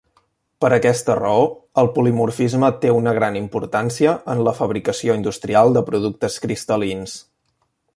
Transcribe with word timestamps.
Per 0.63 0.69
aquesta 0.77 1.17
raó, 1.19 1.43
el 1.81 1.89
polimorfisme 1.97 2.71
té 2.85 2.95
una 3.01 3.15
gran 3.19 3.39
importància 3.43 4.17
en 4.35 4.45
la 4.51 4.57
fabricació 4.63 5.21
industrial 5.23 5.75
de 5.79 5.89
productes 5.93 6.45
cristal·lins. 6.47 7.19